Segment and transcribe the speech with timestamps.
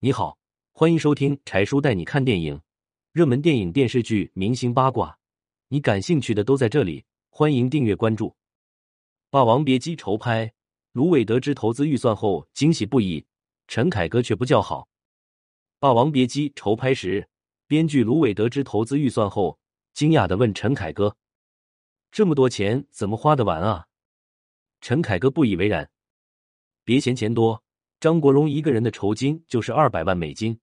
[0.00, 0.38] 你好，
[0.70, 2.62] 欢迎收听柴叔带你看电影，
[3.10, 5.18] 热门电影、电视剧、明星八卦，
[5.66, 7.04] 你感兴趣的都在这里。
[7.30, 8.28] 欢迎订阅关注。
[9.28, 10.52] 《霸王别姬》筹拍，
[10.92, 13.26] 芦苇得知投资预算后惊喜不已，
[13.66, 14.82] 陈凯歌却不叫好。
[15.80, 17.28] 《霸王别姬》筹拍时，
[17.66, 19.58] 编剧芦苇得知投资预算后，
[19.94, 21.16] 惊讶的问陈凯歌
[22.12, 23.86] ：“这么多钱怎么花得完啊？”
[24.80, 25.90] 陈凯歌不以为然
[26.84, 27.60] ：“别嫌钱多。”
[28.00, 30.60] 张国荣一个人的酬金就是二百万美金。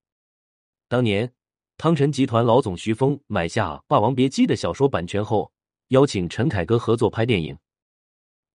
[0.87, 1.33] 当年，
[1.77, 5.51] 汤臣集团老总徐峰买下《霸王别姬》的小说版权后，
[5.89, 7.57] 邀请陈凯歌合作拍电影。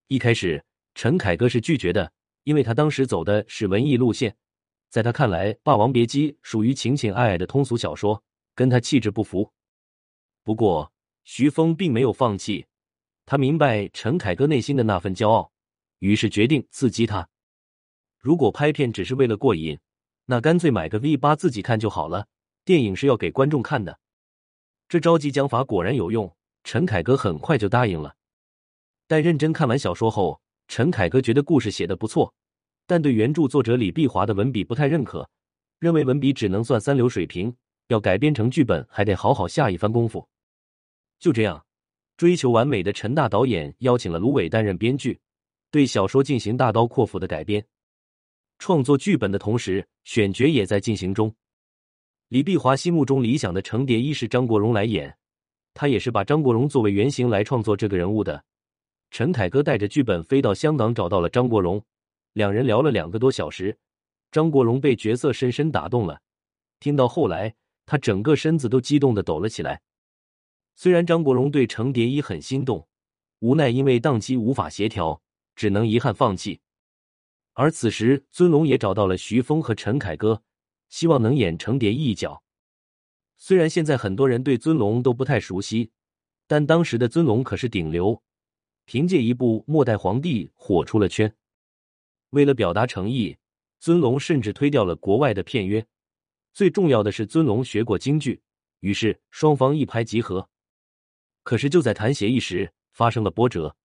[0.07, 0.63] 一开始，
[0.95, 2.11] 陈凯歌是拒绝的，
[2.43, 4.35] 因为他当时走的是文艺路线，
[4.89, 8.23] 在他看来，《霸王别姬》属于情情爱爱的通俗小说，
[8.55, 9.51] 跟他气质不符。
[10.43, 10.91] 不过，
[11.23, 12.65] 徐峰并没有放弃，
[13.27, 15.51] 他明白陈凯歌内心的那份骄傲，
[15.99, 17.29] 于是决定刺激他。
[18.21, 19.77] 如果拍片只是为了过瘾，
[20.25, 22.27] 那干脆买个 V 八自己看就好了。
[22.63, 23.99] 电影是要给观众看的，
[24.87, 26.31] 这招激将法果然有用。
[26.63, 28.15] 陈凯歌很快就答应了。
[29.07, 32.31] 待认真看完小说后，陈凯歌觉得故事写的不错，
[32.85, 35.27] 但对原著作者李碧华的文笔不太认可，
[35.79, 37.51] 认为文笔只能算三流水平，
[37.87, 40.29] 要改编成剧本还得好好下一番功夫。
[41.19, 41.65] 就这样，
[42.15, 45.19] 追求完美的陈大导演邀请了芦苇担任编剧，
[45.71, 47.65] 对小说进行大刀阔斧的改编。
[48.61, 51.33] 创作剧本的同时，选角也在进行中。
[52.27, 55.17] 李碧华心目中理想的程蝶衣是张国荣来演，
[55.73, 58.45] 他也是把张国荣作为原型来创作这个人物的。
[59.09, 61.83] 陈凯歌带着剧本飞到香港，找到了张国荣，
[62.33, 63.75] 两人聊了两个多小时。
[64.31, 66.21] 张国荣被角色深深打动了，
[66.79, 67.55] 听到后来，
[67.87, 69.81] 他整个身子都激动的抖了起来。
[70.75, 72.87] 虽然张国荣对程蝶衣很心动，
[73.39, 75.19] 无奈因为档期无法协调，
[75.55, 76.59] 只能遗憾放弃。
[77.53, 80.43] 而此时，尊龙也找到了徐峰和陈凯歌，
[80.89, 82.41] 希望能演程蝶衣一角。
[83.37, 85.91] 虽然现在很多人对尊龙都不太熟悉，
[86.47, 88.21] 但当时的尊龙可是顶流，
[88.85, 91.35] 凭借一部《末代皇帝》火出了圈。
[92.29, 93.37] 为了表达诚意，
[93.79, 95.85] 尊龙甚至推掉了国外的片约。
[96.53, 98.41] 最重要的是，尊龙学过京剧，
[98.79, 100.49] 于是双方一拍即合。
[101.43, 103.75] 可是就在谈协议时，发生了波折。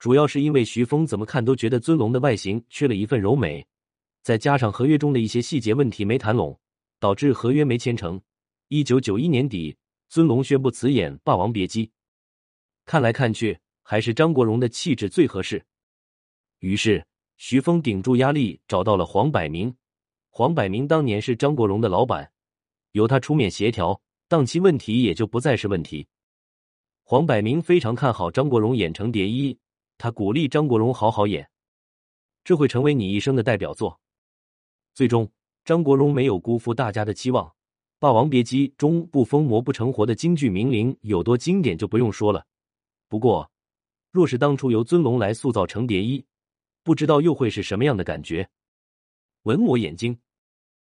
[0.00, 3.64] 主要是因为徐峰怎么看都觉得尊龙的外形缺了一份柔美，
[4.22, 6.58] 再加上合约中的一些细节问题没谈拢，
[6.98, 8.18] 导致合约没签成。
[8.68, 9.76] 一九九一年底，
[10.08, 11.86] 尊龙宣布辞演《霸王别姬》。
[12.86, 15.62] 看来看去，还是张国荣的气质最合适。
[16.60, 17.06] 于是，
[17.36, 19.74] 徐峰顶住压力找到了黄百鸣。
[20.30, 22.32] 黄百鸣当年是张国荣的老板，
[22.92, 26.06] 由他出面协调，档期问题也就不再是问题。
[27.02, 29.58] 黄百鸣非常看好张国荣演成蝶衣。
[30.00, 31.46] 他鼓励张国荣好好演，
[32.42, 34.00] 这会成为你一生的代表作。
[34.94, 35.30] 最终，
[35.62, 37.46] 张国荣没有辜负大家的期望，
[37.98, 42.46] 《霸王别姬》中不疯魔不成活的京剧名伶有多经典就不用说了。
[43.08, 43.50] 不过，
[44.10, 46.24] 若是当初由尊龙来塑造程蝶衣，
[46.82, 48.48] 不知道又会是什么样的感觉。
[49.42, 50.18] 文我眼睛。